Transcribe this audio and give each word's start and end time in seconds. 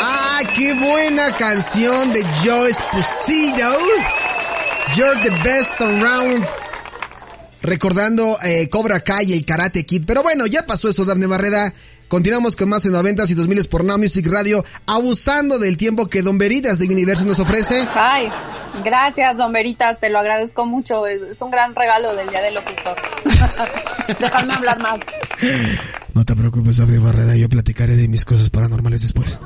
¡Ah, 0.00 0.40
qué 0.54 0.74
buena 0.74 1.36
canción 1.36 2.12
de 2.12 2.24
Joe 2.44 2.70
Esposito! 2.70 3.78
You're 4.96 5.20
the 5.22 5.30
best 5.42 5.80
around. 5.80 6.44
Recordando 7.62 8.38
eh, 8.42 8.68
Cobra 8.68 9.00
Kai 9.00 9.30
y 9.30 9.32
el 9.32 9.46
Karate 9.46 9.86
Kid. 9.86 10.04
Pero 10.06 10.22
bueno, 10.22 10.46
ya 10.46 10.66
pasó 10.66 10.88
eso, 10.90 11.04
Dafne 11.04 11.26
Barrera. 11.26 11.72
Continuamos 12.12 12.56
con 12.56 12.68
más 12.68 12.84
en 12.84 12.92
90 12.92 13.24
y 13.26 13.32
2000 13.32 13.68
por 13.68 13.84
Now 13.84 13.96
Music 13.96 14.26
Radio, 14.30 14.62
abusando 14.84 15.58
del 15.58 15.78
tiempo 15.78 16.10
que 16.10 16.20
Don 16.20 16.36
Veritas 16.36 16.78
de 16.78 16.84
Universo 16.84 17.24
nos 17.24 17.38
ofrece. 17.38 17.88
Ay, 17.94 18.28
gracias, 18.84 19.34
Don 19.38 19.50
Veritas, 19.50 19.98
te 19.98 20.10
lo 20.10 20.18
agradezco 20.18 20.66
mucho. 20.66 21.06
Es 21.06 21.40
un 21.40 21.50
gran 21.50 21.74
regalo 21.74 22.14
del 22.14 22.28
Día 22.28 22.42
del 22.42 22.56
Locutor. 22.56 22.96
Déjame 24.20 24.52
hablar 24.52 24.78
más. 24.82 25.00
No 26.12 26.22
te 26.26 26.36
preocupes, 26.36 26.76
Dafne 26.76 26.98
Barrera, 26.98 27.34
yo 27.34 27.48
platicaré 27.48 27.96
de 27.96 28.06
mis 28.08 28.26
cosas 28.26 28.50
paranormales 28.50 29.00
después. 29.00 29.38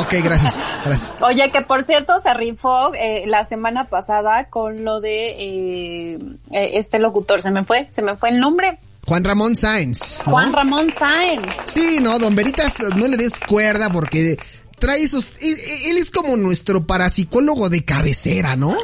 Ok, 0.00 0.14
gracias, 0.24 0.60
gracias. 0.84 1.14
Oye, 1.20 1.52
que 1.52 1.62
por 1.62 1.84
cierto 1.84 2.20
se 2.20 2.34
rifó 2.34 2.92
eh, 2.96 3.26
la 3.28 3.44
semana 3.44 3.84
pasada 3.84 4.48
con 4.50 4.84
lo 4.84 4.98
de 4.98 5.36
eh, 5.38 6.18
eh, 6.50 6.70
este 6.74 6.98
locutor. 6.98 7.40
Se 7.40 7.52
me 7.52 7.62
fue, 7.62 7.86
se 7.94 8.02
me 8.02 8.16
fue 8.16 8.30
el 8.30 8.40
nombre. 8.40 8.80
Juan 9.12 9.24
Ramón 9.24 9.54
Sáenz. 9.56 10.22
¿no? 10.26 10.32
Juan 10.32 10.54
Ramón 10.54 10.90
Sáenz. 10.98 11.46
Sí, 11.64 11.98
no, 12.00 12.18
don 12.18 12.34
Veritas, 12.34 12.72
no 12.96 13.06
le 13.08 13.18
des 13.18 13.38
cuerda 13.38 13.90
porque 13.90 14.38
trae 14.78 15.02
esos... 15.02 15.34
Él, 15.42 15.54
él 15.90 15.98
es 15.98 16.10
como 16.10 16.34
nuestro 16.38 16.86
parapsicólogo 16.86 17.68
de 17.68 17.84
cabecera, 17.84 18.56
¿no? 18.56 18.74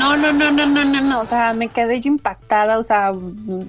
No, 0.00 0.16
no, 0.16 0.32
no, 0.32 0.50
no, 0.50 0.66
no, 0.66 0.84
no, 0.84 1.00
no, 1.00 1.20
o 1.20 1.28
sea, 1.28 1.54
me 1.54 1.68
quedé 1.68 2.00
yo 2.00 2.08
impactada, 2.08 2.80
o 2.80 2.84
sea, 2.84 3.12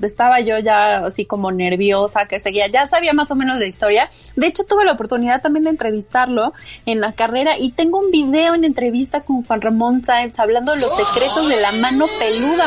estaba 0.01 0.41
yo 0.41 0.57
ya 0.57 1.05
así 1.05 1.25
como 1.25 1.51
nerviosa, 1.51 2.25
que 2.25 2.39
seguía, 2.39 2.65
ya 2.67 2.87
sabía 2.87 3.13
más 3.13 3.29
o 3.29 3.35
menos 3.35 3.59
de 3.59 3.67
historia. 3.67 4.09
De 4.35 4.47
hecho, 4.47 4.63
tuve 4.63 4.85
la 4.85 4.93
oportunidad 4.93 5.43
también 5.43 5.65
de 5.65 5.69
entrevistarlo 5.69 6.51
en 6.87 6.99
la 6.99 7.13
carrera 7.13 7.59
y 7.59 7.73
tengo 7.73 7.99
un 7.99 8.09
video 8.09 8.55
en 8.55 8.63
entrevista 8.63 9.21
con 9.21 9.43
Juan 9.43 9.61
Ramón 9.61 10.03
Sáenz 10.03 10.39
hablando 10.39 10.73
de 10.73 10.81
los 10.81 10.95
secretos 10.95 11.47
de 11.47 11.61
la 11.61 11.73
mano 11.73 12.05
peluda. 12.17 12.65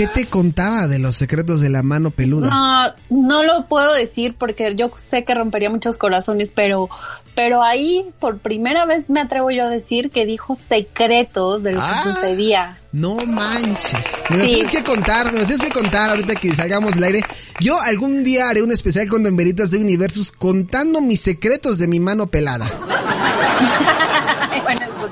¿Y 0.00 0.06
qué 0.06 0.24
te 0.24 0.26
contaba 0.26 0.86
de 0.86 0.98
los 0.98 1.16
secretos 1.16 1.60
de 1.60 1.68
la 1.68 1.82
mano 1.82 2.10
peluda? 2.10 2.48
No, 2.48 2.94
no 3.10 3.42
lo 3.42 3.66
puedo 3.66 3.92
decir 3.92 4.34
porque 4.38 4.74
yo 4.74 4.90
sé 4.96 5.24
que 5.24 5.34
rompería 5.34 5.68
muchos 5.68 5.98
corazones, 5.98 6.52
pero 6.54 6.88
pero 7.34 7.62
ahí 7.62 8.06
por 8.18 8.38
primera 8.38 8.86
vez 8.86 9.08
me 9.08 9.20
atrevo 9.20 9.50
yo 9.50 9.64
a 9.64 9.68
decir 9.68 10.10
que 10.10 10.26
dijo 10.26 10.56
secretos 10.56 11.62
de 11.62 11.72
lo 11.72 11.80
Ah. 11.82 12.02
que 12.04 12.10
sucedía. 12.12 12.78
No 12.92 13.16
manches. 13.26 14.24
Me 14.30 14.38
lo 14.38 14.44
Sí. 14.44 14.50
tienes 14.54 14.68
que 14.68 14.82
contar, 14.82 15.32
me 15.32 15.38
lo 15.40 15.46
tienes 15.46 15.64
que 15.64 15.70
contar 15.72 16.10
ahorita 16.10 16.34
que 16.34 16.54
salgamos 16.54 16.94
del 16.94 17.04
aire. 17.04 17.20
Yo 17.60 17.78
algún 17.80 18.24
día 18.24 18.48
haré 18.48 18.62
un 18.62 18.72
especial 18.72 19.06
con 19.08 19.22
Don 19.22 19.36
Veritas 19.36 19.70
de 19.70 19.78
Universus 19.78 20.32
contando 20.32 21.00
mis 21.00 21.20
secretos 21.20 21.78
de 21.78 21.86
mi 21.88 22.00
mano 22.00 22.26
pelada. 22.26 22.70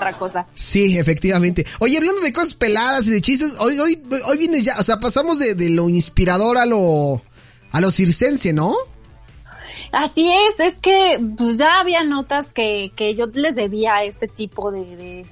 otra 0.09 0.19
cosa. 0.19 0.47
Sí, 0.55 0.99
efectivamente. 0.99 1.67
Oye, 1.79 1.97
hablando 1.97 2.21
de 2.21 2.33
cosas 2.33 2.55
peladas 2.55 3.07
y 3.07 3.11
de 3.11 3.21
chistes, 3.21 3.55
hoy, 3.59 3.79
hoy, 3.79 4.03
hoy 4.27 4.39
viene 4.39 4.63
ya, 4.63 4.77
o 4.79 4.83
sea, 4.83 4.99
pasamos 4.99 5.39
de, 5.39 5.55
de 5.55 5.71
lo 5.71 5.89
inspirador 5.89 6.59
a 6.59 6.67
lo, 6.67 7.23
a 7.73 7.81
lo 7.81 7.91
circense, 7.91 8.53
¿no? 8.53 8.75
Así 9.93 10.31
es, 10.31 10.61
es 10.61 10.79
que 10.81 11.19
pues 11.37 11.59
ya 11.59 11.81
había 11.81 12.03
notas 12.05 12.53
que, 12.53 12.93
que 12.97 13.15
yo 13.15 13.27
les 13.33 13.55
debía 13.55 13.97
a 13.97 14.05
este 14.05 14.27
tipo 14.27 14.71
de, 14.71 14.97
de, 14.97 15.27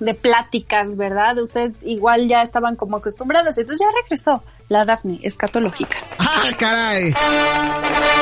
de 0.00 0.14
pláticas, 0.14 0.96
¿verdad? 0.96 1.38
Ustedes 1.38 1.78
igual 1.82 2.28
ya 2.28 2.42
estaban 2.42 2.76
como 2.76 2.96
acostumbrados, 2.96 3.58
entonces 3.58 3.86
ya 3.86 4.00
regresó 4.02 4.42
la 4.70 4.84
Dafne 4.84 5.18
escatológica. 5.22 5.98
¡Ah, 6.20 6.44
caray! 6.56 7.12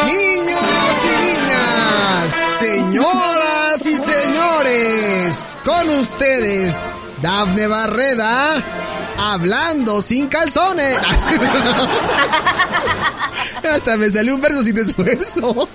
Niños 0.06 0.62
y 1.04 1.09
niñas, 1.26 2.34
señoras 2.59 3.86
y 3.86 3.94
señores, 3.94 5.58
con 5.62 5.91
ustedes, 5.91 6.75
Dafne 7.20 7.66
Barreda, 7.66 8.54
hablando 9.19 10.00
sin 10.00 10.28
calzones. 10.28 10.98
Hasta 13.70 13.98
me 13.98 14.08
salió 14.08 14.34
un 14.34 14.41
verso 14.41 14.62
sin 14.64 14.78
esfuerzo. 14.78 15.69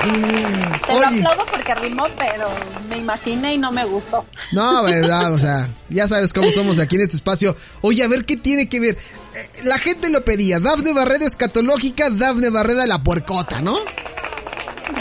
Te 0.00 0.92
lo 0.92 0.98
Oye. 0.98 1.18
aplaudo 1.18 1.44
porque 1.50 1.74
rimó, 1.74 2.06
pero 2.18 2.48
me 2.88 2.96
imaginé 2.96 3.54
y 3.54 3.58
no 3.58 3.70
me 3.72 3.84
gustó. 3.84 4.24
No, 4.52 4.84
verdad, 4.84 5.34
o 5.34 5.38
sea, 5.38 5.68
ya 5.90 6.08
sabes 6.08 6.32
cómo 6.32 6.50
somos 6.50 6.78
aquí 6.78 6.96
en 6.96 7.02
este 7.02 7.16
espacio. 7.16 7.54
Oye, 7.82 8.02
a 8.02 8.08
ver 8.08 8.24
qué 8.24 8.38
tiene 8.38 8.70
que 8.70 8.80
ver. 8.80 8.96
Eh, 9.34 9.48
La 9.64 9.78
gente 9.78 10.10
lo 10.10 10.24
pedía, 10.24 10.60
Dafne 10.60 10.92
Barreda 10.92 11.26
escatológica, 11.26 12.10
Dafne 12.10 12.50
Barreda 12.50 12.86
la 12.86 13.02
puercota, 13.02 13.60
¿no? 13.62 13.76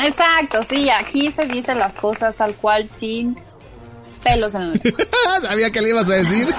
Exacto, 0.04 0.64
sí, 0.64 0.90
aquí 0.90 1.32
se 1.32 1.46
dicen 1.46 1.78
las 1.80 1.94
cosas 1.96 2.36
tal 2.36 2.56
cual 2.56 2.90
sin 2.90 3.36
pelos 4.24 4.56
en 4.56 4.72
la 4.72 4.80
Sabía 5.42 5.70
que 5.70 5.82
le 5.82 5.90
ibas 5.90 6.10
a 6.10 6.14
decir. 6.14 6.54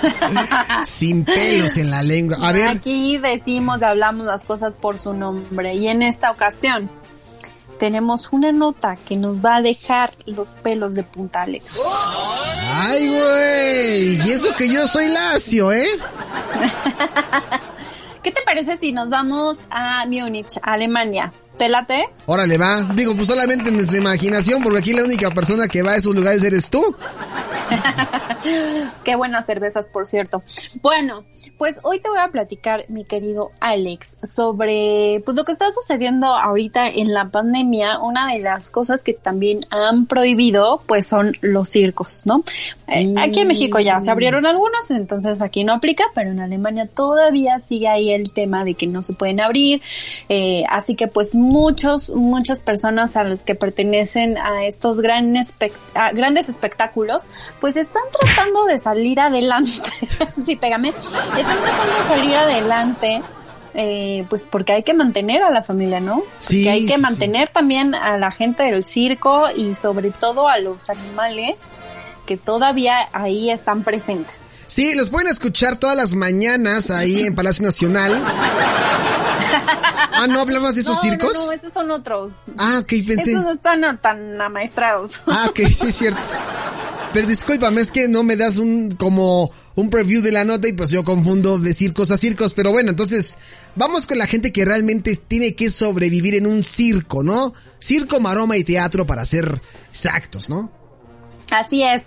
Sin 0.84 1.24
pelos 1.24 1.76
en 1.76 1.90
la 1.90 2.02
lengua. 2.02 2.38
A 2.40 2.52
ver, 2.52 2.68
Aquí 2.68 3.18
decimos, 3.18 3.82
hablamos 3.82 4.24
las 4.26 4.44
cosas 4.44 4.72
por 4.80 4.98
su 4.98 5.12
nombre 5.12 5.74
y 5.74 5.88
en 5.88 6.02
esta 6.02 6.30
ocasión 6.30 6.90
tenemos 7.78 8.32
una 8.32 8.52
nota 8.52 8.96
que 8.96 9.16
nos 9.16 9.44
va 9.44 9.56
a 9.56 9.62
dejar 9.62 10.14
los 10.26 10.50
pelos 10.62 10.94
de 10.94 11.02
punta 11.02 11.42
Alex. 11.42 11.74
ay, 12.72 13.08
güey. 13.08 14.28
Y 14.28 14.32
eso 14.32 14.54
que 14.56 14.68
yo 14.68 14.86
soy 14.88 15.08
lacio, 15.08 15.72
¿eh? 15.72 15.86
¿Qué 18.22 18.32
te 18.32 18.42
parece 18.42 18.76
si 18.76 18.90
nos 18.90 19.08
vamos 19.08 19.60
a 19.70 20.04
Múnich, 20.06 20.58
Alemania? 20.62 21.32
¿Te 21.56 21.68
late? 21.68 22.08
Órale, 22.26 22.58
va. 22.58 22.82
Digo, 22.94 23.14
pues 23.14 23.28
solamente 23.28 23.70
en 23.70 23.76
nuestra 23.76 23.98
imaginación, 23.98 24.62
porque 24.62 24.80
aquí 24.80 24.92
la 24.92 25.04
única 25.04 25.30
persona 25.30 25.68
que 25.68 25.82
va 25.82 25.92
a 25.92 25.96
esos 25.96 26.14
lugares 26.14 26.42
eres 26.42 26.68
tú. 26.68 26.82
Qué 29.04 29.16
buenas 29.16 29.46
cervezas, 29.46 29.86
por 29.86 30.06
cierto. 30.06 30.42
Bueno, 30.82 31.24
pues 31.58 31.78
hoy 31.82 32.00
te 32.00 32.08
voy 32.08 32.18
a 32.18 32.28
platicar, 32.28 32.84
mi 32.88 33.04
querido 33.04 33.50
Alex, 33.60 34.18
sobre 34.22 35.22
pues 35.24 35.36
lo 35.36 35.44
que 35.44 35.52
está 35.52 35.70
sucediendo 35.72 36.26
ahorita 36.28 36.88
en 36.88 37.12
la 37.12 37.30
pandemia. 37.30 37.98
Una 38.00 38.26
de 38.32 38.40
las 38.40 38.70
cosas 38.70 39.02
que 39.02 39.12
también 39.14 39.60
han 39.70 40.06
prohibido, 40.06 40.82
pues 40.86 41.08
son 41.08 41.32
los 41.40 41.68
circos, 41.68 42.22
¿no? 42.24 42.42
Eh, 42.88 43.14
Aquí 43.18 43.40
en 43.40 43.48
México 43.48 43.80
ya 43.80 44.00
se 44.00 44.10
abrieron 44.10 44.46
algunos, 44.46 44.90
entonces 44.92 45.42
aquí 45.42 45.64
no 45.64 45.72
aplica, 45.74 46.04
pero 46.14 46.30
en 46.30 46.38
Alemania 46.40 46.86
todavía 46.86 47.58
sigue 47.60 47.88
ahí 47.88 48.12
el 48.12 48.32
tema 48.32 48.64
de 48.64 48.74
que 48.74 48.86
no 48.86 49.02
se 49.02 49.12
pueden 49.12 49.40
abrir. 49.40 49.82
Eh, 50.28 50.62
así 50.68 50.94
que 50.94 51.08
pues 51.08 51.34
muchos, 51.34 52.10
muchas 52.10 52.60
personas 52.60 53.16
a 53.16 53.24
las 53.24 53.42
que 53.42 53.54
pertenecen 53.56 54.38
a 54.38 54.64
estos 54.66 55.00
grandes, 55.00 55.52
espect- 55.58 55.72
a 55.94 56.12
grandes 56.12 56.48
espectáculos, 56.48 57.28
pues 57.60 57.76
están 57.76 58.02
tratando 58.12 58.64
de 58.66 58.78
salir 58.78 59.18
adelante. 59.20 59.70
sí, 60.46 60.54
pégame. 60.56 60.92
Están 61.38 61.60
tratando 61.62 61.94
de 61.98 62.04
salir 62.08 62.36
adelante. 62.36 63.22
Eh, 63.78 64.24
pues 64.30 64.48
porque 64.50 64.72
hay 64.72 64.82
que 64.82 64.94
mantener 64.94 65.42
a 65.42 65.50
la 65.50 65.62
familia, 65.62 66.00
¿no? 66.00 66.20
Porque 66.20 66.30
Sí, 66.38 66.66
hay 66.68 66.86
que 66.86 66.92
sí, 66.92 66.96
sí. 66.96 67.00
mantener 67.02 67.50
también 67.50 67.94
a 67.94 68.16
la 68.16 68.30
gente 68.30 68.62
del 68.62 68.84
circo 68.84 69.48
y 69.54 69.74
sobre 69.74 70.10
todo 70.12 70.48
a 70.48 70.58
los 70.58 70.88
animales 70.88 71.56
que 72.24 72.38
todavía 72.38 73.06
ahí 73.12 73.50
están 73.50 73.82
presentes. 73.82 74.40
Sí, 74.66 74.94
los 74.94 75.10
pueden 75.10 75.28
escuchar 75.28 75.76
todas 75.76 75.94
las 75.94 76.14
mañanas 76.14 76.90
ahí 76.90 77.20
en 77.26 77.34
Palacio 77.34 77.64
Nacional. 77.66 78.18
Ah, 80.18 80.26
¿no 80.26 80.40
hablabas 80.40 80.74
de 80.76 80.80
esos 80.80 80.96
no, 80.96 81.02
circos? 81.02 81.34
No, 81.34 81.46
no, 81.46 81.52
esos 81.52 81.72
son 81.72 81.90
otros. 81.90 82.32
Ah, 82.58 82.78
ok, 82.80 82.88
pensé. 83.06 83.32
Esos 83.32 83.44
no 83.44 83.52
están 83.52 83.98
tan 84.00 84.40
amaestrados. 84.40 85.12
Ah, 85.26 85.46
ok, 85.50 85.60
sí 85.70 85.88
es 85.88 85.94
cierto. 85.94 86.20
Pero 87.16 87.28
discúlpame, 87.28 87.80
es 87.80 87.92
que 87.92 88.08
no 88.08 88.24
me 88.24 88.36
das 88.36 88.58
un, 88.58 88.90
como, 88.90 89.50
un 89.74 89.88
preview 89.88 90.20
de 90.20 90.32
la 90.32 90.44
nota 90.44 90.68
y 90.68 90.74
pues 90.74 90.90
yo 90.90 91.02
confundo 91.02 91.58
de 91.58 91.72
circos 91.72 92.10
a 92.10 92.18
circos. 92.18 92.52
Pero 92.52 92.72
bueno, 92.72 92.90
entonces, 92.90 93.38
vamos 93.74 94.06
con 94.06 94.18
la 94.18 94.26
gente 94.26 94.52
que 94.52 94.66
realmente 94.66 95.16
tiene 95.16 95.54
que 95.54 95.70
sobrevivir 95.70 96.34
en 96.34 96.46
un 96.46 96.62
circo, 96.62 97.22
¿no? 97.22 97.54
Circo, 97.78 98.20
maroma 98.20 98.58
y 98.58 98.64
teatro 98.64 99.06
para 99.06 99.24
ser 99.24 99.62
exactos, 99.88 100.50
¿no? 100.50 100.70
Así 101.50 101.82
es. 101.82 102.02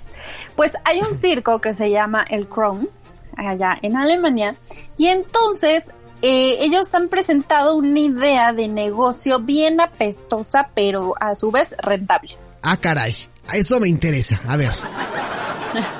Pues 0.56 0.74
hay 0.86 1.00
un 1.02 1.18
circo 1.18 1.60
que 1.60 1.74
se 1.74 1.90
llama 1.90 2.24
el 2.30 2.48
Crown, 2.48 2.88
allá 3.36 3.80
en 3.82 3.98
Alemania, 3.98 4.58
y 4.96 5.08
entonces 5.08 5.86
eh, 6.22 6.58
ellos 6.60 6.94
han 6.94 7.10
presentado 7.10 7.76
una 7.76 8.00
idea 8.00 8.54
de 8.54 8.68
negocio 8.68 9.40
bien 9.40 9.82
apestosa, 9.82 10.70
pero 10.76 11.16
a 11.20 11.34
su 11.34 11.50
vez 11.50 11.74
rentable. 11.80 12.38
Ah, 12.62 12.78
caray. 12.78 13.16
Eso 13.54 13.80
me 13.80 13.90
interesa. 13.90 14.40
A 14.48 14.58
ver. 14.58 14.72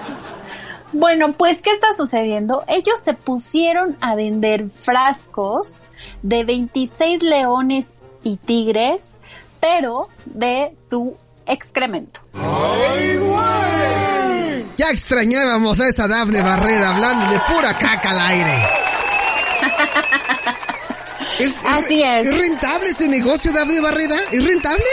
Bueno, 0.92 1.34
pues, 1.34 1.62
¿qué 1.62 1.70
está 1.70 1.94
sucediendo? 1.96 2.64
Ellos 2.68 3.00
se 3.04 3.14
pusieron 3.14 3.96
a 4.02 4.16
vender 4.16 4.66
frascos 4.80 5.86
de 6.24 6.44
26 6.44 7.22
leones 7.22 7.94
y 8.24 8.38
tigres, 8.38 9.20
pero 9.60 10.10
de 10.26 10.76
su 10.90 11.16
excremento. 11.46 12.22
Ya 14.78 14.90
extrañábamos 14.90 15.80
a 15.80 15.88
esa 15.90 16.08
Dafne 16.08 16.42
Barreda 16.42 16.96
hablando 16.96 17.34
de 17.34 17.40
pura 17.54 17.78
caca 17.78 18.10
al 18.12 18.20
aire. 18.20 18.54
¿Es, 21.40 21.66
Así 21.66 22.02
es. 22.02 22.26
¿Es 22.26 22.38
rentable 22.40 22.90
ese 22.90 23.08
negocio, 23.08 23.52
Dafne 23.52 23.80
Barreda? 23.80 24.16
¿Es 24.32 24.46
rentable? 24.46 24.86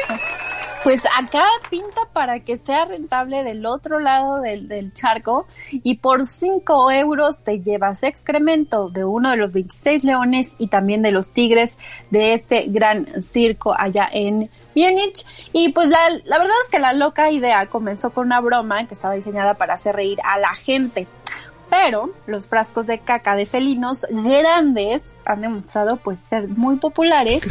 Pues 0.86 1.02
acá 1.18 1.42
pinta 1.68 2.02
para 2.12 2.38
que 2.38 2.58
sea 2.58 2.84
rentable 2.84 3.42
del 3.42 3.66
otro 3.66 3.98
lado 3.98 4.40
del, 4.40 4.68
del 4.68 4.94
charco 4.94 5.48
y 5.72 5.96
por 5.96 6.24
5 6.24 6.92
euros 6.92 7.42
te 7.42 7.60
llevas 7.60 8.04
excremento 8.04 8.88
de 8.88 9.04
uno 9.04 9.32
de 9.32 9.36
los 9.36 9.52
26 9.52 10.04
leones 10.04 10.54
y 10.58 10.68
también 10.68 11.02
de 11.02 11.10
los 11.10 11.32
tigres 11.32 11.76
de 12.10 12.34
este 12.34 12.66
gran 12.68 13.24
circo 13.24 13.74
allá 13.76 14.08
en 14.12 14.48
Múnich. 14.76 15.26
Y 15.52 15.70
pues 15.72 15.88
la, 15.88 16.08
la 16.24 16.38
verdad 16.38 16.54
es 16.62 16.70
que 16.70 16.78
la 16.78 16.92
loca 16.92 17.32
idea 17.32 17.66
comenzó 17.66 18.10
con 18.10 18.26
una 18.26 18.40
broma 18.40 18.86
que 18.86 18.94
estaba 18.94 19.14
diseñada 19.14 19.54
para 19.54 19.74
hacer 19.74 19.96
reír 19.96 20.20
a 20.22 20.38
la 20.38 20.54
gente. 20.54 21.08
Pero 21.70 22.10
los 22.26 22.46
frascos 22.46 22.86
de 22.86 23.00
caca 23.00 23.34
de 23.34 23.46
felinos 23.46 24.06
grandes 24.10 25.16
han 25.24 25.40
demostrado 25.40 25.96
pues 25.96 26.20
ser 26.20 26.48
muy 26.48 26.76
populares 26.76 27.42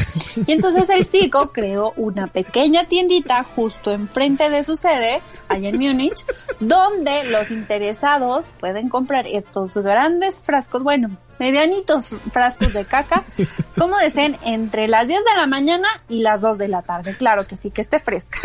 y 0.47 0.51
entonces 0.51 0.89
el 0.89 1.05
circo 1.05 1.51
creó 1.51 1.93
una 1.97 2.27
pequeña 2.27 2.87
tiendita 2.87 3.43
justo 3.43 3.91
enfrente 3.91 4.49
de 4.49 4.63
su 4.63 4.75
sede 4.75 5.21
allá 5.49 5.69
en 5.69 5.79
Múnich 5.79 6.25
donde 6.59 7.25
los 7.25 7.51
interesados 7.51 8.47
pueden 8.59 8.89
comprar 8.89 9.27
estos 9.27 9.75
grandes 9.75 10.41
frascos, 10.41 10.83
bueno, 10.83 11.17
medianitos 11.39 12.11
frascos 12.31 12.73
de 12.73 12.85
caca, 12.85 13.23
como 13.77 13.97
deseen, 13.97 14.37
entre 14.43 14.87
las 14.87 15.07
10 15.07 15.23
de 15.23 15.35
la 15.37 15.47
mañana 15.47 15.87
y 16.09 16.19
las 16.19 16.41
2 16.41 16.57
de 16.57 16.67
la 16.67 16.81
tarde. 16.81 17.15
Claro 17.17 17.45
que 17.45 17.57
sí, 17.57 17.71
que 17.71 17.81
esté 17.81 17.99
fresca. 17.99 18.39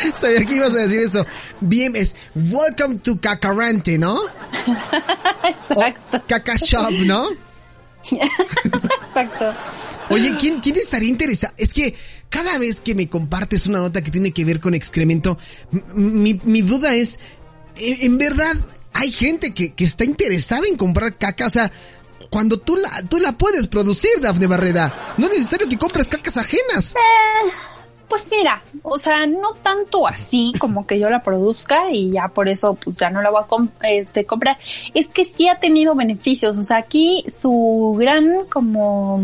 Sabía 0.14 0.44
que 0.44 0.56
ibas 0.56 0.72
a 0.72 0.78
decir 0.78 1.00
eso. 1.00 1.24
Bien, 1.60 1.94
es 1.96 2.16
Welcome 2.34 2.98
to 2.98 3.20
Cacarante, 3.20 3.98
¿no? 3.98 4.18
Exacto. 5.44 6.16
O 6.16 6.26
Caca 6.26 6.56
Shop, 6.56 6.90
¿no? 7.06 7.28
Exacto. 8.10 9.54
Oye, 10.10 10.36
¿quién, 10.38 10.60
¿quién 10.60 10.76
estaría 10.76 11.08
interesado? 11.08 11.54
Es 11.56 11.72
que 11.72 11.94
cada 12.28 12.58
vez 12.58 12.80
que 12.80 12.94
me 12.94 13.08
compartes 13.08 13.66
una 13.66 13.78
nota 13.78 14.02
que 14.02 14.10
tiene 14.10 14.32
que 14.32 14.44
ver 14.44 14.60
con 14.60 14.74
excremento, 14.74 15.38
mi, 15.94 16.40
mi 16.44 16.62
duda 16.62 16.94
es, 16.94 17.20
¿en 17.76 18.12
en 18.12 18.18
verdad 18.18 18.56
hay 18.92 19.10
gente 19.12 19.54
que, 19.54 19.72
que 19.72 19.84
está 19.84 20.04
interesada 20.04 20.66
en 20.66 20.76
comprar 20.76 21.16
caca? 21.16 21.46
O 21.46 21.50
sea, 21.50 21.70
cuando 22.28 22.58
tú 22.58 22.76
la, 22.76 23.02
tú 23.02 23.18
la 23.18 23.32
puedes 23.32 23.66
producir, 23.66 24.10
Dafne 24.20 24.46
Barreda. 24.46 25.14
No 25.16 25.26
es 25.26 25.38
necesario 25.38 25.68
que 25.68 25.78
compres 25.78 26.08
cacas 26.08 26.36
ajenas. 26.36 26.94
Pues 28.10 28.26
mira, 28.28 28.60
o 28.82 28.98
sea, 28.98 29.24
no 29.24 29.52
tanto 29.62 30.08
así 30.08 30.52
como 30.58 30.84
que 30.84 30.98
yo 30.98 31.08
la 31.10 31.22
produzca 31.22 31.92
y 31.92 32.10
ya 32.10 32.26
por 32.26 32.48
eso 32.48 32.74
pues 32.74 32.96
ya 32.96 33.08
no 33.08 33.22
la 33.22 33.30
voy 33.30 33.44
a 33.82 33.88
este, 33.88 34.26
comprar. 34.26 34.58
Es 34.94 35.08
que 35.08 35.24
sí 35.24 35.46
ha 35.46 35.60
tenido 35.60 35.94
beneficios. 35.94 36.56
O 36.56 36.64
sea, 36.64 36.78
aquí 36.78 37.24
su 37.30 37.94
gran 37.96 38.46
como 38.46 39.22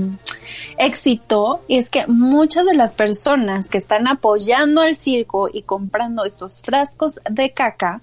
éxito 0.78 1.62
es 1.68 1.90
que 1.90 2.06
muchas 2.06 2.64
de 2.64 2.74
las 2.74 2.92
personas 2.92 3.68
que 3.70 3.78
están 3.78 4.06
apoyando 4.06 4.82
al 4.82 4.94
circo 4.94 5.50
y 5.52 5.62
comprando 5.62 6.24
estos 6.24 6.62
frascos 6.62 7.18
de 7.28 7.50
caca 7.50 8.00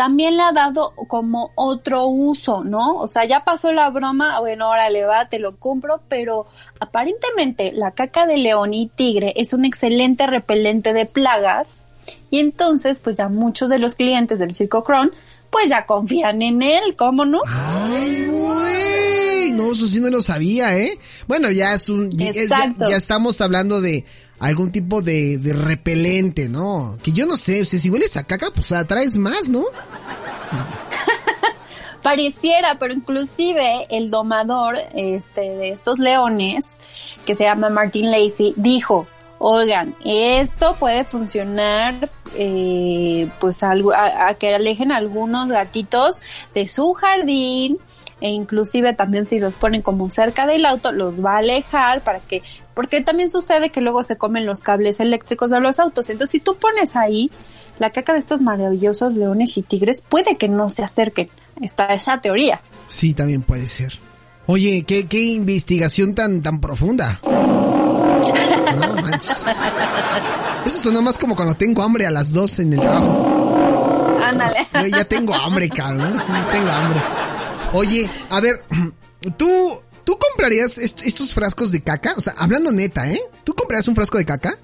también 0.00 0.38
le 0.38 0.42
ha 0.44 0.52
dado 0.52 0.94
como 1.08 1.52
otro 1.56 2.06
uso, 2.06 2.64
¿no? 2.64 2.96
O 2.96 3.06
sea, 3.06 3.26
ya 3.26 3.44
pasó 3.44 3.70
la 3.70 3.90
broma, 3.90 4.40
bueno, 4.40 4.64
ahora 4.64 4.88
le 4.88 5.04
va, 5.04 5.28
te 5.28 5.38
lo 5.38 5.56
compro, 5.56 6.00
pero 6.08 6.46
aparentemente 6.80 7.72
la 7.72 7.90
caca 7.90 8.24
de 8.24 8.38
león 8.38 8.72
y 8.72 8.86
tigre 8.88 9.34
es 9.36 9.52
un 9.52 9.66
excelente 9.66 10.26
repelente 10.26 10.94
de 10.94 11.04
plagas 11.04 11.80
y 12.30 12.38
entonces 12.38 12.98
pues 12.98 13.18
ya 13.18 13.28
muchos 13.28 13.68
de 13.68 13.78
los 13.78 13.94
clientes 13.94 14.38
del 14.38 14.54
Circo 14.54 14.84
Crown 14.84 15.12
pues 15.50 15.68
ya 15.68 15.84
confían 15.84 16.40
en 16.40 16.62
él, 16.62 16.96
¿cómo 16.96 17.26
no? 17.26 17.40
Ay, 17.46 18.26
güey. 18.26 19.52
No, 19.52 19.72
eso 19.72 19.86
sí 19.86 20.00
no 20.00 20.08
lo 20.08 20.22
sabía, 20.22 20.78
¿eh? 20.78 20.98
Bueno, 21.28 21.50
ya 21.50 21.74
es 21.74 21.90
un, 21.90 22.10
ya, 22.12 22.32
ya 22.32 22.96
estamos 22.96 23.38
hablando 23.42 23.82
de 23.82 24.06
algún 24.40 24.72
tipo 24.72 25.02
de, 25.02 25.38
de 25.38 25.52
repelente, 25.52 26.48
¿no? 26.48 26.98
Que 27.02 27.12
yo 27.12 27.26
no 27.26 27.36
sé, 27.36 27.62
o 27.62 27.64
si 27.64 27.90
hueles 27.90 28.16
a 28.16 28.26
caca, 28.26 28.48
pues 28.52 28.72
atraes 28.72 29.16
más, 29.16 29.50
¿no? 29.50 29.64
Pareciera, 32.02 32.78
pero 32.78 32.94
inclusive 32.94 33.86
el 33.90 34.10
domador 34.10 34.78
este, 34.94 35.42
de 35.42 35.68
estos 35.68 35.98
leones, 35.98 36.78
que 37.26 37.34
se 37.34 37.44
llama 37.44 37.68
Martin 37.68 38.10
Lacey, 38.10 38.54
dijo, 38.56 39.06
oigan, 39.38 39.94
esto 40.06 40.74
puede 40.80 41.04
funcionar 41.04 42.08
eh, 42.34 43.28
pues 43.40 43.62
a, 43.62 43.74
a 44.26 44.34
que 44.34 44.54
alejen 44.54 44.90
algunos 44.90 45.48
gatitos 45.48 46.22
de 46.54 46.66
su 46.66 46.94
jardín 46.94 47.78
e 48.20 48.28
inclusive 48.28 48.92
también 48.92 49.26
si 49.26 49.40
los 49.40 49.54
ponen 49.54 49.82
como 49.82 50.10
cerca 50.10 50.46
del 50.46 50.66
auto 50.66 50.92
los 50.92 51.24
va 51.24 51.34
a 51.34 51.38
alejar 51.38 52.02
para 52.02 52.20
que 52.20 52.42
porque 52.80 53.02
también 53.02 53.30
sucede 53.30 53.68
que 53.68 53.82
luego 53.82 54.02
se 54.02 54.16
comen 54.16 54.46
los 54.46 54.62
cables 54.62 55.00
eléctricos 55.00 55.50
de 55.50 55.60
los 55.60 55.78
autos 55.78 56.08
entonces 56.08 56.32
si 56.32 56.40
tú 56.40 56.56
pones 56.56 56.96
ahí 56.96 57.30
la 57.78 57.90
caca 57.90 58.14
de 58.14 58.20
estos 58.20 58.40
maravillosos 58.40 59.12
leones 59.12 59.58
y 59.58 59.62
tigres 59.62 60.02
puede 60.08 60.38
que 60.38 60.48
no 60.48 60.70
se 60.70 60.82
acerquen 60.82 61.28
está 61.60 61.92
esa 61.92 62.20
teoría 62.22 62.60
Sí, 62.90 63.14
también 63.14 63.42
puede 63.42 63.68
ser. 63.68 63.92
Oye, 64.46 64.84
qué, 64.84 65.06
qué 65.06 65.22
investigación 65.22 66.14
tan, 66.14 66.42
tan 66.42 66.60
profunda. 66.60 67.20
No 68.70 68.94
manches. 69.02 69.36
Eso 70.64 70.82
sonó 70.82 71.02
más 71.02 71.18
como 71.18 71.34
cuando 71.34 71.54
tengo 71.54 71.82
hambre 71.82 72.06
a 72.06 72.10
las 72.10 72.32
12 72.32 72.62
en 72.62 72.72
el 72.74 72.80
trabajo. 72.80 74.16
ándale 74.22 74.68
ya 74.90 75.04
tengo 75.04 75.34
hambre, 75.34 75.68
cabrón. 75.68 76.16
Tengo 76.52 76.70
hambre. 76.70 77.00
Oye, 77.72 78.10
a 78.30 78.40
ver, 78.40 78.64
tú, 79.36 79.82
¿tú 80.10 80.18
comprarías 80.18 80.76
est- 80.78 81.02
estos 81.06 81.32
frascos 81.32 81.70
de 81.70 81.82
caca? 81.82 82.14
O 82.16 82.20
sea, 82.20 82.34
hablando 82.36 82.72
neta, 82.72 83.08
¿eh? 83.08 83.20
¿Tú 83.44 83.54
comprarías 83.54 83.86
un 83.86 83.94
frasco 83.94 84.18
de 84.18 84.24
caca? 84.24 84.58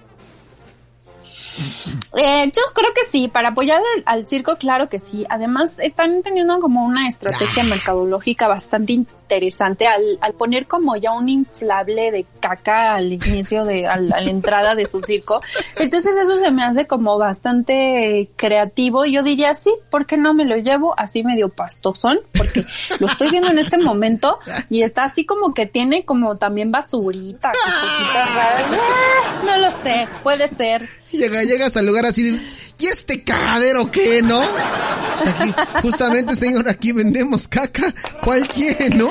Eh, 2.17 2.47
yo 2.55 2.63
creo 2.75 2.91
que 2.95 3.05
sí, 3.11 3.29
para 3.29 3.51
apoyar 3.51 3.81
al, 3.97 4.03
al 4.07 4.27
circo, 4.27 4.57
claro 4.57 4.89
que 4.89 4.99
sí. 4.99 5.27
Además, 5.29 5.79
están 5.79 6.23
teniendo 6.23 6.59
como 6.61 6.85
una 6.85 7.09
estrategia 7.09 7.63
Ah. 7.63 7.67
mercadológica 7.67 8.49
bastante 8.49 8.93
interesante 8.95 9.87
al, 9.87 10.19
al 10.21 10.33
poner 10.35 10.67
como 10.67 10.97
ya 10.97 11.13
un 11.13 11.29
inflable 11.29 12.11
de 12.13 12.27
caca 12.41 12.95
al 12.95 13.13
inicio 13.13 13.65
de, 13.65 13.87
al- 13.87 14.13
a 14.13 14.21
la 14.21 14.31
entrada 14.31 14.75
de 14.75 14.87
su 14.87 15.01
circo. 15.03 15.43
Entonces 15.79 16.15
eso 16.17 16.37
se 16.37 16.51
me 16.51 16.63
hace 16.65 16.87
como 16.87 17.19
bastante 17.19 18.31
creativo. 18.37 19.05
Yo 19.05 19.23
diría, 19.23 19.55
sí, 19.55 19.73
¿por 19.91 20.07
qué 20.07 20.17
no 20.17 20.33
me 20.35 20.45
lo 20.45 20.57
llevo 20.57 20.95
así 20.99 21.23
medio 21.23 21.49
pastosón? 21.49 22.21
Porque 22.37 22.63
lo 23.01 23.07
estoy 23.07 23.31
viendo 23.31 23.49
en 23.51 23.59
este 23.59 23.79
momento 23.79 24.39
y 24.71 24.83
está 24.83 25.05
así 25.05 25.25
como 25.27 25.53
que 25.55 25.67
tiene 25.67 26.05
como 26.05 26.37
también 26.37 26.71
basurita, 26.71 27.53
cositas 27.53 28.35
raras. 28.35 28.67
Ah, 28.79 29.43
No 29.45 29.57
lo 29.59 29.73
sé, 29.83 30.09
puede 30.23 30.49
ser. 30.49 30.89
Llega, 31.13 31.45
llegas 31.45 31.77
al 31.77 31.87
lugar 31.87 32.05
así 32.07 32.23
de, 32.23 32.43
¿y 32.79 32.87
este 32.87 33.23
cagadero 33.23 33.91
qué, 33.91 34.21
no? 34.23 34.41
Sea, 34.43 35.35
aquí, 35.39 35.55
justamente, 35.83 36.37
señor, 36.37 36.69
aquí 36.69 36.93
vendemos 36.93 37.49
caca. 37.49 37.95
¿Cuál 38.23 38.47
quiere, 38.49 38.91
no? 38.91 39.09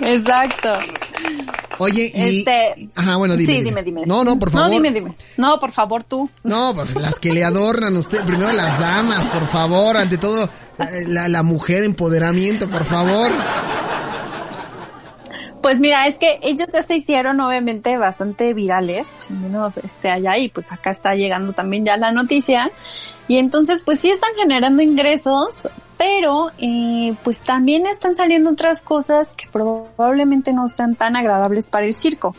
Exacto. 0.00 0.72
Oye, 1.78 2.10
y... 2.14 2.38
Este- 2.38 2.88
Ajá, 2.94 3.16
bueno, 3.16 3.36
dime. 3.36 3.54
sí, 3.54 3.62
dime, 3.62 3.82
dime. 3.82 4.02
No, 4.06 4.24
no, 4.24 4.38
por 4.38 4.50
favor. 4.50 4.68
No, 4.68 4.72
dime, 4.72 4.90
dime. 4.92 5.14
No, 5.36 5.58
por 5.58 5.72
favor, 5.72 6.04
tú. 6.04 6.30
No, 6.42 6.72
pues 6.74 6.94
las 6.94 7.16
que 7.16 7.32
le 7.32 7.44
adornan 7.44 7.94
a 7.94 7.98
usted, 7.98 8.24
primero 8.24 8.50
las 8.52 8.78
damas, 8.80 9.26
por 9.26 9.46
favor, 9.48 9.96
ante 9.98 10.16
todo 10.16 10.44
eh, 10.44 11.04
la, 11.06 11.28
la 11.28 11.42
mujer 11.42 11.84
empoderamiento, 11.84 12.70
por 12.70 12.84
favor. 12.86 13.30
Pues 15.66 15.80
mira, 15.80 16.06
es 16.06 16.16
que 16.16 16.38
ellos 16.42 16.68
ya 16.72 16.84
se 16.84 16.94
hicieron 16.94 17.40
obviamente 17.40 17.96
bastante 17.96 18.54
virales, 18.54 19.08
al 19.28 19.36
menos 19.38 19.76
este 19.78 20.08
allá 20.08 20.38
y 20.38 20.48
pues 20.48 20.70
acá 20.70 20.92
está 20.92 21.16
llegando 21.16 21.54
también 21.54 21.84
ya 21.84 21.96
la 21.96 22.12
noticia. 22.12 22.70
Y 23.26 23.38
entonces 23.38 23.82
pues 23.84 23.98
sí 23.98 24.10
están 24.10 24.30
generando 24.36 24.80
ingresos, 24.80 25.68
pero 25.98 26.52
eh, 26.58 27.16
pues 27.24 27.42
también 27.42 27.84
están 27.88 28.14
saliendo 28.14 28.50
otras 28.50 28.80
cosas 28.80 29.32
que 29.32 29.48
probablemente 29.48 30.52
no 30.52 30.68
sean 30.68 30.94
tan 30.94 31.16
agradables 31.16 31.68
para 31.68 31.86
el 31.86 31.96
circo. 31.96 32.36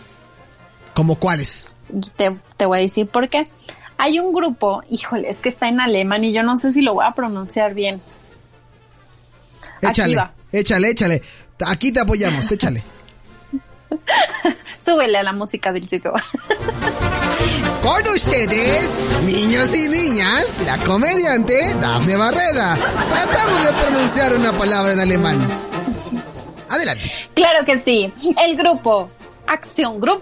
¿Como 0.93 1.15
cuáles? 1.15 1.73
Y 1.93 2.09
te, 2.11 2.33
te 2.55 2.65
voy 2.65 2.77
a 2.77 2.81
decir 2.81 3.07
por 3.07 3.27
qué. 3.27 3.49
Hay 3.97 4.19
un 4.19 4.31
grupo, 4.31 4.83
híjole, 4.89 5.29
es 5.29 5.39
que 5.39 5.49
está 5.49 5.67
en 5.67 5.81
alemán 5.81 6.23
y 6.23 6.31
yo 6.31 6.43
no 6.43 6.55
sé 6.55 6.71
si 6.71 6.81
lo 6.81 6.93
voy 6.93 7.03
a 7.05 7.11
pronunciar 7.11 7.73
bien. 7.73 7.99
Échale, 9.81 10.15
échale, 10.53 10.91
échale. 10.91 11.21
Aquí 11.65 11.91
te 11.91 11.99
apoyamos, 11.99 12.49
échale. 12.53 12.85
Súbele 14.85 15.17
a 15.17 15.23
la 15.23 15.33
música 15.33 15.71
del 15.71 15.87
circo. 15.87 16.13
Con 17.81 18.07
ustedes, 18.13 19.03
niños 19.23 19.73
y 19.75 19.87
niñas, 19.87 20.59
la 20.65 20.77
comediante 20.79 21.75
Dafne 21.75 22.17
Barreda, 22.17 22.75
tratando 22.75 23.63
de 23.63 23.73
pronunciar 23.81 24.33
una 24.35 24.51
palabra 24.51 24.91
en 24.93 24.99
alemán. 24.99 25.47
Adelante. 26.69 27.11
Claro 27.33 27.63
que 27.65 27.79
sí. 27.79 28.11
El 28.43 28.57
grupo 28.57 29.09
Acción 29.45 30.01
Group 30.01 30.21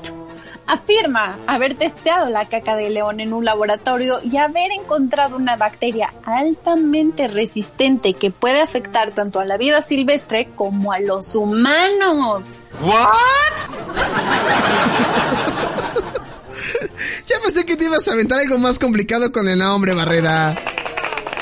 afirma 0.68 1.38
haber 1.48 1.76
testeado 1.76 2.30
la 2.30 2.46
caca 2.46 2.76
de 2.76 2.90
león 2.90 3.20
en 3.20 3.34
un 3.34 3.46
laboratorio 3.46 4.20
y 4.24 4.38
haber 4.38 4.72
encontrado 4.72 5.36
una 5.36 5.58
bacteria 5.58 6.14
altamente 6.24 7.28
resistente 7.28 8.14
que 8.14 8.32
puede 8.32 8.62
afectar 8.62 9.12
tanto 9.12 9.40
a 9.40 9.46
la 9.46 9.58
vida 9.58 9.82
silvestre 9.82 10.50
como 10.56 10.92
a 10.92 11.00
los 11.00 11.36
humanos. 11.36 12.46
¿What? 12.86 13.96
ya 17.26 17.36
pensé 17.42 17.66
que 17.66 17.76
te 17.76 17.86
ibas 17.86 18.08
a 18.08 18.14
aventar 18.14 18.40
algo 18.40 18.60
más 18.60 18.78
complicado 18.78 19.32
con 19.32 19.48
el 19.48 19.58
nombre, 19.58 19.96
Barreda. 19.96 20.56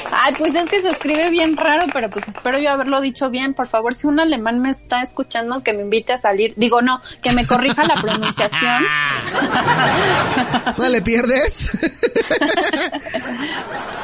Ay, 0.10 0.36
pues 0.38 0.56
es 0.56 0.70
que 0.70 0.82
se 0.82 0.90
escribe 0.90 1.30
bien 1.32 1.58
raro, 1.58 1.88
pero 1.92 2.10
pues 2.10 2.30
espero 2.30 2.58
yo 2.58 2.70
haberlo 2.70 3.02
dicho 3.02 3.30
bien. 3.30 3.54
Por 3.54 3.68
favor, 3.68 3.94
si 3.94 4.08
un 4.08 4.22
alemán 4.22 4.60
me 4.60 4.70
está 4.70 5.02
escuchando, 5.02 5.62
que 5.64 5.74
me 5.74 5.84
invite 5.84 6.14
a 6.14 6.18
salir. 6.18 6.54
Digo, 6.56 6.82
no, 6.82 7.02
que 7.22 7.34
me 7.34 7.46
corrija 7.46 7.84
la 7.84 7.96
pronunciación. 7.96 8.86
¿No 10.78 10.88
le 10.88 11.02
pierdes? 11.02 11.72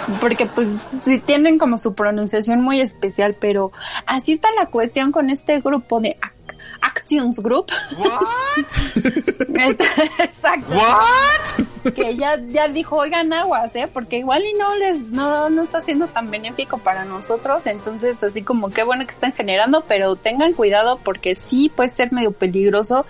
Porque 0.19 0.45
pues 0.45 0.67
sí 1.05 1.19
tienen 1.19 1.57
como 1.57 1.77
su 1.77 1.93
pronunciación 1.93 2.61
muy 2.61 2.81
especial, 2.81 3.37
pero 3.39 3.71
así 4.05 4.33
está 4.33 4.49
la 4.59 4.65
cuestión 4.65 5.13
con 5.13 5.29
este 5.29 5.61
grupo 5.61 6.01
de 6.01 6.17
Actions 6.81 7.41
Group. 7.41 7.71
Exacto. 10.19 10.73
What? 10.73 11.93
Que 11.93 12.15
ya, 12.15 12.39
ya 12.41 12.67
dijo, 12.67 12.97
oigan 12.97 13.31
aguas, 13.33 13.75
¿eh? 13.75 13.89
Porque 13.91 14.17
igual 14.17 14.43
y 14.43 14.53
no 14.53 14.75
les, 14.75 14.99
no, 15.09 15.49
no 15.49 15.63
está 15.63 15.81
siendo 15.81 16.07
tan 16.07 16.29
benéfico 16.29 16.77
para 16.77 17.05
nosotros. 17.05 17.65
Entonces, 17.65 18.21
así 18.23 18.41
como 18.41 18.69
qué 18.69 18.83
bueno 18.83 19.05
que 19.05 19.13
están 19.13 19.33
generando, 19.33 19.83
pero 19.87 20.15
tengan 20.15 20.53
cuidado 20.53 20.99
porque 21.03 21.35
sí 21.35 21.71
puede 21.73 21.89
ser 21.89 22.11
medio 22.11 22.31
peligroso 22.31 23.05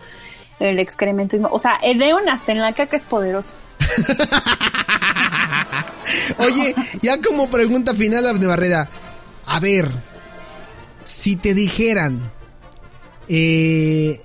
el 0.59 0.79
excremento. 0.79 1.38
O 1.51 1.59
sea, 1.59 1.79
el 1.81 1.99
león 1.99 2.27
hasta 2.29 2.51
en 2.51 2.61
la 2.61 2.73
caca 2.73 2.97
es 2.97 3.03
poderoso. 3.03 3.53
Oye, 6.38 6.75
ya 7.01 7.19
como 7.19 7.49
pregunta 7.49 7.93
final, 7.93 8.39
de 8.39 8.47
Barreda. 8.47 8.89
A 9.45 9.59
ver, 9.59 9.89
si 11.03 11.35
te 11.35 11.53
dijeran 11.53 12.31
eh, 13.29 14.21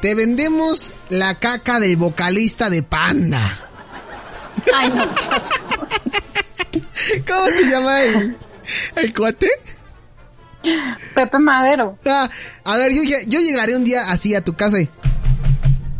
te 0.00 0.14
vendemos 0.14 0.92
la 1.08 1.38
caca 1.38 1.80
del 1.80 1.96
vocalista 1.96 2.70
de 2.70 2.82
Panda. 2.82 3.40
Ay, 4.74 4.90
no. 4.90 5.04
¿Cómo 7.26 7.46
se 7.48 7.70
llama 7.70 8.02
el, 8.02 8.36
el 8.96 9.14
cuate? 9.14 9.48
Pepe 11.14 11.38
Madero. 11.38 11.98
Ah, 12.06 12.28
a 12.64 12.76
ver, 12.76 12.92
yo, 12.92 13.02
yo 13.26 13.40
llegaré 13.40 13.76
un 13.76 13.84
día 13.84 14.10
así 14.10 14.34
a 14.34 14.44
tu 14.44 14.54
casa 14.54 14.80
y... 14.80 14.88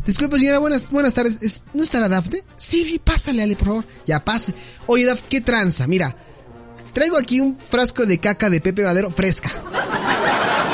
Disculpe, 0.07 0.39
señora, 0.39 0.59
buenas, 0.59 0.91
buenas 0.91 1.15
tardes. 1.15 1.63
¿No 1.75 1.83
estará 1.83 2.09
Dafne? 2.09 2.43
Sí, 2.57 3.01
pásale, 3.03 3.43
Ale, 3.43 3.57
por 3.57 3.69
favor. 3.69 3.85
Ya, 4.07 4.25
pase. 4.25 4.55
Oye, 4.87 5.05
Daf, 5.05 5.23
¿qué 5.29 5.43
tranza? 5.43 5.87
Mira, 5.87 6.17
traigo 6.95 7.19
aquí 7.19 7.41
un 7.41 7.59
frasco 7.59 8.07
de 8.07 8.19
caca 8.19 8.49
de 8.49 8.61
Pepe 8.61 8.85
Madero 8.85 9.11
fresca. 9.11 9.51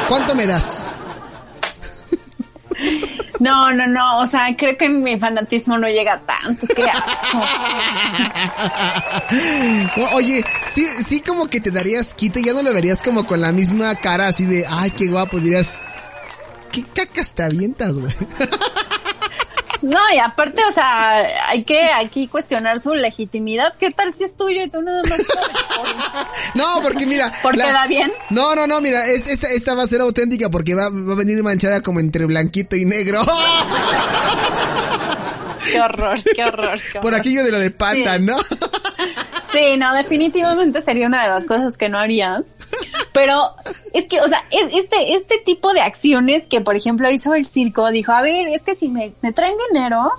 ¿Cuánto 0.08 0.36
me 0.36 0.46
das? 0.46 0.86
No, 3.44 3.72
no, 3.74 3.86
no, 3.86 4.20
o 4.20 4.26
sea, 4.26 4.56
creo 4.56 4.74
que 4.74 4.88
mi 4.88 5.20
fanatismo 5.20 5.76
no 5.76 5.86
llega 5.86 6.18
tanto. 6.18 6.66
Qué 6.74 6.82
Oye, 10.14 10.42
sí, 10.64 10.86
sí 10.86 11.20
como 11.20 11.46
que 11.48 11.60
te 11.60 11.70
darías 11.70 12.14
quito 12.14 12.38
y 12.38 12.46
ya 12.46 12.54
no 12.54 12.62
lo 12.62 12.72
verías 12.72 13.02
como 13.02 13.26
con 13.26 13.42
la 13.42 13.52
misma 13.52 13.94
cara 13.96 14.28
así 14.28 14.46
de, 14.46 14.64
ay, 14.66 14.92
qué 14.92 15.08
guapo, 15.08 15.40
dirías, 15.40 15.78
¿qué 16.72 16.84
cacas 16.84 17.34
te 17.34 17.42
avientas, 17.42 17.98
güey? 17.98 18.14
No, 19.82 19.98
y 20.14 20.18
aparte, 20.18 20.62
o 20.68 20.72
sea, 20.72 21.48
hay 21.48 21.64
que 21.64 21.90
aquí 21.90 22.28
cuestionar 22.28 22.80
su 22.80 22.94
legitimidad. 22.94 23.74
¿Qué 23.78 23.90
tal 23.90 24.14
si 24.14 24.24
es 24.24 24.36
tuyo 24.36 24.62
y 24.62 24.70
tú 24.70 24.82
nada 24.82 25.02
más? 25.02 25.18
no, 26.54 26.80
porque 26.82 27.06
mira. 27.06 27.32
¿Porque 27.42 27.58
da 27.58 27.86
bien? 27.86 28.12
No, 28.30 28.54
no, 28.54 28.66
no, 28.66 28.80
mira, 28.80 29.06
esta, 29.06 29.48
esta 29.48 29.74
va 29.74 29.82
a 29.82 29.86
ser 29.86 30.00
auténtica 30.00 30.48
porque 30.48 30.74
va, 30.74 30.88
va 30.88 31.12
a 31.12 31.16
venir 31.16 31.42
manchada 31.42 31.82
como 31.82 32.00
entre 32.00 32.24
blanquito 32.24 32.76
y 32.76 32.84
negro. 32.84 33.24
qué 35.70 35.80
horror, 35.80 36.18
qué 36.34 36.44
horror. 36.44 36.78
Por 37.00 37.14
aquello 37.14 37.42
de 37.44 37.50
lo 37.50 37.58
de 37.58 37.70
pata, 37.70 38.18
¿no? 38.18 38.36
sí, 39.52 39.76
no, 39.76 39.94
definitivamente 39.94 40.82
sería 40.82 41.06
una 41.06 41.22
de 41.22 41.28
las 41.28 41.44
cosas 41.44 41.76
que 41.76 41.88
no 41.88 41.98
haría. 41.98 42.42
Pero 43.14 43.52
es 43.92 44.06
que, 44.06 44.20
o 44.20 44.26
sea, 44.26 44.44
este, 44.50 45.14
este 45.14 45.38
tipo 45.38 45.72
de 45.72 45.80
acciones 45.80 46.48
que, 46.48 46.60
por 46.60 46.74
ejemplo, 46.74 47.08
hizo 47.10 47.32
el 47.34 47.46
circo, 47.46 47.88
dijo, 47.92 48.10
a 48.10 48.20
ver, 48.22 48.48
es 48.48 48.64
que 48.64 48.74
si 48.74 48.88
me, 48.88 49.12
me 49.22 49.32
traen 49.32 49.54
dinero, 49.70 50.10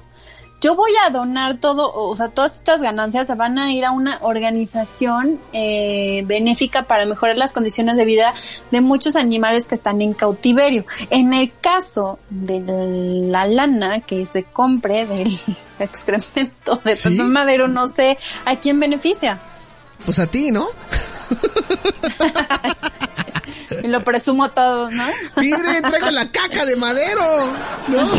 yo 0.62 0.76
voy 0.76 0.94
a 1.06 1.10
donar 1.10 1.60
todo, 1.60 1.92
o 1.94 2.16
sea, 2.16 2.30
todas 2.30 2.56
estas 2.56 2.82
ganancias 2.82 3.28
se 3.28 3.36
van 3.36 3.60
a 3.60 3.74
ir 3.74 3.84
a 3.84 3.92
una 3.92 4.20
organización 4.22 5.42
eh, 5.52 6.24
benéfica 6.26 6.84
para 6.84 7.06
mejorar 7.06 7.36
las 7.36 7.52
condiciones 7.52 7.98
de 7.98 8.06
vida 8.06 8.34
de 8.72 8.80
muchos 8.80 9.18
animales 9.18 9.68
que 9.68 9.76
están 9.76 10.02
en 10.02 10.14
cautiverio. 10.14 10.86
En 11.10 11.34
el 11.34 11.52
caso 11.60 12.18
de 12.30 12.62
la 12.62 13.46
lana 13.46 14.00
que 14.00 14.26
se 14.26 14.44
compre 14.44 15.06
del 15.06 15.38
excremento 15.80 16.78
de 16.84 16.96
¿Sí? 16.96 17.20
Madero, 17.20 17.68
no 17.68 17.90
sé 17.90 18.18
a 18.46 18.56
quién 18.56 18.80
beneficia. 18.80 19.38
Pues 20.06 20.18
a 20.20 20.28
ti, 20.28 20.52
¿no? 20.52 20.68
y 23.84 23.88
lo 23.88 24.04
presumo 24.04 24.50
todo, 24.50 24.90
¿no? 24.92 25.06
Mire, 25.38 25.82
traigo 25.82 26.12
la 26.12 26.30
caca 26.32 26.66
de 26.66 26.76
madero, 26.76 27.54
¿no? 27.88 28.10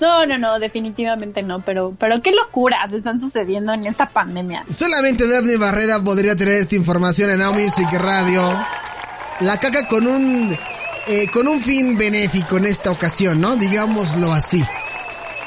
No, 0.00 0.24
no, 0.24 0.38
no, 0.38 0.58
definitivamente 0.58 1.42
no, 1.42 1.60
pero, 1.60 1.94
pero 1.98 2.22
qué 2.22 2.32
locuras 2.32 2.92
están 2.94 3.20
sucediendo 3.20 3.74
en 3.74 3.84
esta 3.84 4.06
pandemia. 4.06 4.64
Solamente 4.70 5.28
Daphne 5.28 5.58
Barrera 5.58 6.00
podría 6.00 6.34
tener 6.34 6.54
esta 6.54 6.76
información 6.76 7.30
en 7.30 7.40
Now 7.40 7.52
Music 7.52 7.92
Radio. 7.92 8.58
La 9.40 9.58
caca 9.58 9.86
con 9.86 10.06
un, 10.06 10.56
eh, 11.06 11.26
con 11.30 11.46
un 11.46 11.60
fin 11.60 11.98
benéfico 11.98 12.56
en 12.56 12.66
esta 12.66 12.90
ocasión, 12.90 13.40
¿no? 13.40 13.56
Digámoslo 13.56 14.32
así. 14.32 14.64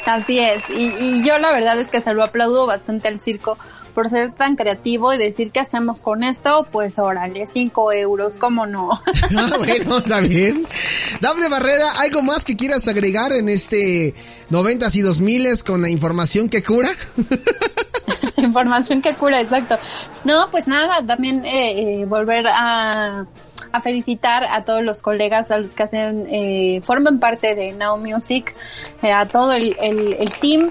Así 0.06 0.38
es, 0.38 0.62
y, 0.70 0.94
y 1.00 1.24
yo 1.24 1.38
la 1.38 1.54
verdad 1.54 1.80
es 1.80 1.88
que 1.88 2.02
se 2.02 2.14
lo 2.14 2.24
aplaudo 2.24 2.66
bastante 2.66 3.08
al 3.08 3.22
circo 3.22 3.58
por 3.94 4.10
ser 4.10 4.34
tan 4.34 4.56
creativo 4.56 5.14
y 5.14 5.18
decir 5.18 5.52
qué 5.52 5.60
hacemos 5.60 6.02
con 6.02 6.24
esto, 6.24 6.68
pues 6.72 7.00
órale, 7.00 7.46
cinco 7.46 7.92
euros, 7.92 8.38
¿cómo 8.38 8.66
no? 8.66 8.92
ah, 9.38 9.52
bueno, 9.58 9.98
está 9.98 10.22
bien. 10.22 10.68
Dafne 11.22 11.50
Barrera, 11.50 11.92
¿algo 12.00 12.22
más 12.22 12.46
que 12.46 12.56
quieras 12.56 12.88
agregar 12.88 13.32
en 13.34 13.50
este 13.50 14.14
noventas 14.50 14.96
y 14.96 15.02
dos 15.02 15.22
miles 15.22 15.64
con 15.64 15.82
la 15.82 15.90
información 15.90 16.50
que 16.50 16.64
cura? 16.64 16.90
información 18.38 19.02
que 19.02 19.14
cura, 19.16 19.42
exacto. 19.42 19.78
No, 20.24 20.50
pues 20.52 20.68
nada, 20.68 21.06
también 21.06 21.46
eh, 21.46 22.02
eh, 22.02 22.06
volver 22.06 22.48
a 22.48 23.26
a 23.74 23.82
felicitar 23.82 24.44
a 24.44 24.64
todos 24.64 24.84
los 24.84 25.02
colegas, 25.02 25.50
a 25.50 25.58
los 25.58 25.74
que 25.76 25.84
hacen, 25.84 26.28
eh, 26.30 26.82
forman 26.84 27.20
parte 27.20 27.56
de 27.56 27.72
Now 27.74 27.98
Music, 27.98 28.56
eh, 29.02 29.12
a 29.12 29.28
todo 29.28 29.52
el, 29.52 29.76
el, 29.82 30.14
el 30.14 30.34
team. 30.36 30.70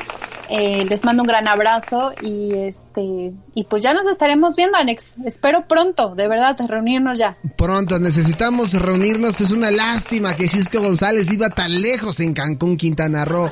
Eh, 0.55 0.85
les 0.87 1.03
mando 1.03 1.23
un 1.23 1.27
gran 1.27 1.49
abrazo 1.49 2.13
y 2.21 2.53
este 2.53 3.33
y 3.55 3.65
pues 3.65 3.83
ya 3.83 3.95
nos 3.95 4.07
estaremos 4.07 4.55
viendo 4.55 4.77
Alex. 4.77 5.15
Espero 5.25 5.67
pronto 5.67 6.15
de 6.15 6.29
verdad 6.29 6.55
reunirnos 6.69 7.19
ya. 7.19 7.39
Pronto 7.57 7.99
necesitamos 7.99 8.75
reunirnos. 8.75 9.41
Es 9.41 9.51
una 9.51 9.71
lástima 9.71 10.37
que 10.37 10.49
Cisco 10.49 10.83
González 10.83 11.27
viva 11.27 11.49
tan 11.49 11.81
lejos 11.81 12.21
en 12.21 12.35
Cancún 12.35 12.77
Quintana 12.77 13.25
Roo. 13.25 13.51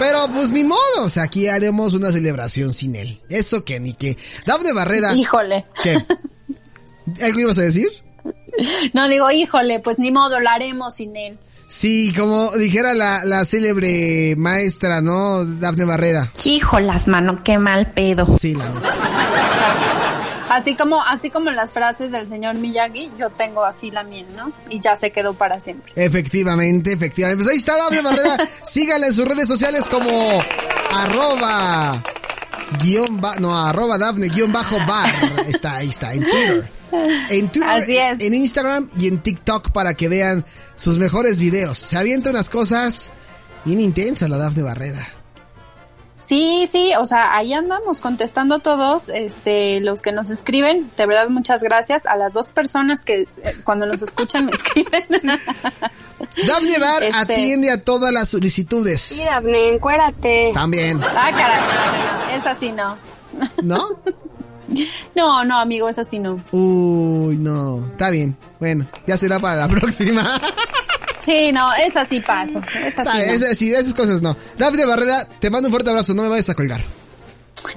Pero 0.00 0.18
pues 0.34 0.50
ni 0.50 0.64
modo. 0.64 1.04
O 1.04 1.08
sea 1.08 1.22
aquí 1.22 1.46
haremos 1.46 1.94
una 1.94 2.10
celebración 2.10 2.74
sin 2.74 2.96
él. 2.96 3.20
Eso 3.28 3.64
que 3.64 3.78
ni 3.78 3.94
que. 3.94 4.16
Dafne 4.44 4.72
Barrera. 4.72 5.14
Híjole. 5.14 5.64
¿qué? 5.80 5.96
¿algo 7.22 7.38
ibas 7.38 7.58
a 7.58 7.62
decir? 7.62 7.88
No, 8.92 9.08
digo, 9.08 9.30
híjole, 9.30 9.80
pues 9.80 9.98
ni 9.98 10.12
modo, 10.12 10.38
lo 10.38 10.50
haremos 10.50 10.96
sin 10.96 11.16
él. 11.16 11.38
Sí, 11.72 12.12
como 12.14 12.50
dijera 12.50 12.92
la, 12.92 13.24
la 13.24 13.46
célebre 13.46 14.34
maestra, 14.36 15.00
¿no? 15.00 15.46
Dafne 15.46 15.86
Barrera. 15.86 16.30
Híjolas, 16.44 17.08
mano, 17.08 17.42
qué 17.42 17.56
mal 17.56 17.90
pedo. 17.92 18.36
Sí, 18.36 18.54
la. 18.54 18.70
Así 20.50 20.74
como, 20.74 21.02
así 21.02 21.30
como 21.30 21.50
las 21.50 21.72
frases 21.72 22.12
del 22.12 22.28
señor 22.28 22.56
Miyagi, 22.56 23.10
yo 23.18 23.30
tengo 23.30 23.64
así 23.64 23.90
la 23.90 24.02
mía, 24.02 24.26
¿no? 24.36 24.52
Y 24.68 24.80
ya 24.80 24.98
se 24.98 25.12
quedó 25.12 25.32
para 25.32 25.60
siempre. 25.60 25.94
Efectivamente, 25.96 26.92
efectivamente. 26.92 27.42
Pues 27.42 27.54
ahí 27.54 27.58
está 27.58 27.74
Dafne 27.78 28.02
Barrera. 28.02 28.36
Sígala 28.62 29.06
en 29.06 29.14
sus 29.14 29.26
redes 29.26 29.48
sociales 29.48 29.86
como 29.88 30.10
arroba 30.90 32.04
guion 32.78 33.20
ba, 33.20 33.36
no, 33.36 33.56
arroba 33.56 33.98
Dafne 33.98 34.28
guion 34.28 34.52
bajo 34.52 34.78
bar. 34.86 35.12
Está, 35.46 35.76
ahí 35.76 35.88
está, 35.88 36.14
en 36.14 36.20
Twitter. 36.20 36.70
en 37.30 37.48
Twitter, 37.48 38.16
en 38.18 38.34
Instagram 38.34 38.88
y 38.96 39.08
en 39.08 39.18
TikTok 39.18 39.70
para 39.72 39.94
que 39.94 40.08
vean 40.08 40.44
sus 40.76 40.98
mejores 40.98 41.38
videos. 41.38 41.78
Se 41.78 41.96
avienta 41.96 42.30
unas 42.30 42.48
cosas 42.48 43.12
bien 43.64 43.80
intensas 43.80 44.28
la 44.28 44.36
Dafne 44.36 44.62
Barrera. 44.62 45.21
Sí, 46.32 46.66
sí, 46.66 46.92
o 46.98 47.04
sea, 47.04 47.36
ahí 47.36 47.52
andamos 47.52 48.00
contestando 48.00 48.58
todos, 48.58 49.10
este, 49.10 49.80
los 49.80 50.00
que 50.00 50.12
nos 50.12 50.30
escriben, 50.30 50.90
de 50.96 51.04
verdad 51.04 51.28
muchas 51.28 51.62
gracias 51.62 52.06
a 52.06 52.16
las 52.16 52.32
dos 52.32 52.54
personas 52.54 53.04
que 53.04 53.20
eh, 53.20 53.28
cuando 53.64 53.84
nos 53.84 54.00
escuchan 54.00 54.46
me 54.46 54.52
escriben. 54.56 55.04
Dafne 56.46 56.78
Bar 56.78 57.02
este 57.02 57.18
atiende 57.18 57.70
a 57.70 57.84
todas 57.84 58.14
las 58.14 58.30
solicitudes. 58.30 59.02
Sí, 59.02 59.22
Dafne, 59.22 59.74
encuérate. 59.74 60.52
También. 60.54 61.02
Ah, 61.04 61.30
caray, 61.36 62.38
es 62.38 62.46
así 62.46 62.72
no. 62.72 62.96
¿No? 63.62 63.98
No, 65.14 65.44
no, 65.44 65.58
amigo, 65.58 65.90
es 65.90 65.98
así 65.98 66.18
no. 66.18 66.42
Uy, 66.50 67.36
no, 67.36 67.86
está 67.92 68.08
bien. 68.08 68.34
Bueno, 68.58 68.86
ya 69.06 69.18
será 69.18 69.38
para 69.38 69.66
la 69.66 69.68
próxima. 69.74 70.22
Sí, 71.24 71.52
no, 71.52 71.72
es 71.74 71.96
así 71.96 72.20
paso. 72.20 72.60
Es 72.84 73.42
así, 73.42 73.72
esas 73.72 73.94
cosas 73.94 74.22
no. 74.22 74.36
Dafne 74.58 74.84
Barrera, 74.84 75.24
te 75.24 75.50
mando 75.50 75.68
un 75.68 75.72
fuerte 75.72 75.90
abrazo, 75.90 76.14
no 76.14 76.22
me 76.22 76.28
vayas 76.28 76.50
a 76.50 76.54
colgar. 76.54 76.82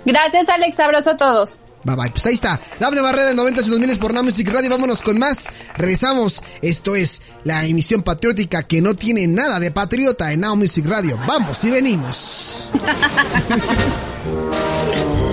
Gracias, 0.06 0.50
Alex, 0.50 0.80
abrazo 0.80 1.12
a 1.12 1.18
todos. 1.18 1.60
Bye 1.84 1.96
bye. 1.96 2.10
Pues 2.10 2.26
ahí 2.26 2.34
está. 2.34 2.60
Dafne 2.80 3.02
Barrera 3.02 3.30
en 3.30 3.36
90 3.36 3.62
y 3.62 3.70
2000 3.70 4.00
por 4.00 4.14
Now 4.14 4.24
Music 4.24 4.50
Radio. 4.52 4.72
Vámonos 4.72 5.04
con 5.04 5.20
más. 5.20 5.50
Regresamos. 5.78 6.42
Esto 6.64 6.96
es 6.96 7.22
la 7.44 7.64
emisión 7.64 8.02
patriótica 8.02 8.64
que 8.64 8.82
no 8.82 8.96
tiene 8.96 9.28
nada 9.28 9.60
de 9.60 9.70
patriota 9.70 10.32
en 10.32 10.42
Now 10.42 10.56
Music 10.56 10.86
Radio. 10.88 11.20
Vamos 11.28 11.64
y 11.64 11.70
venimos. 11.70 12.72